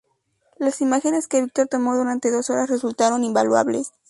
[0.57, 3.91] Las imágenes que Víctor tomó durante dos horas resultaron invaluables.